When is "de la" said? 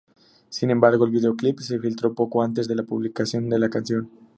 2.67-2.81, 3.51-3.69